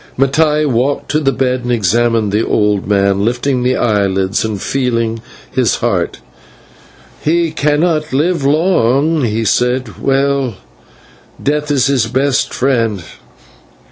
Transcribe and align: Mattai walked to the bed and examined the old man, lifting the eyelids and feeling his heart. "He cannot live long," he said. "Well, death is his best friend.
Mattai 0.17 0.65
walked 0.65 1.11
to 1.11 1.19
the 1.19 1.31
bed 1.31 1.61
and 1.61 1.71
examined 1.71 2.31
the 2.31 2.43
old 2.43 2.87
man, 2.87 3.23
lifting 3.23 3.61
the 3.61 3.75
eyelids 3.77 4.43
and 4.43 4.59
feeling 4.59 5.21
his 5.51 5.75
heart. 5.75 6.21
"He 7.21 7.51
cannot 7.51 8.11
live 8.11 8.43
long," 8.43 9.23
he 9.25 9.45
said. 9.45 9.99
"Well, 10.01 10.55
death 11.43 11.69
is 11.69 11.85
his 11.85 12.07
best 12.07 12.51
friend. 12.51 13.03